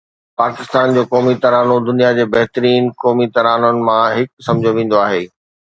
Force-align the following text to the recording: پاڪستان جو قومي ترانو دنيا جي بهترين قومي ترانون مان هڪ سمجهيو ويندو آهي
پاڪستان 0.39 0.87
جو 0.95 1.01
قومي 1.11 1.35
ترانو 1.43 1.75
دنيا 1.91 2.09
جي 2.21 2.25
بهترين 2.33 2.91
قومي 3.05 3.27
ترانون 3.37 3.77
مان 3.91 4.03
هڪ 4.19 4.29
سمجهيو 4.49 4.77
ويندو 4.81 5.03
آهي 5.07 5.25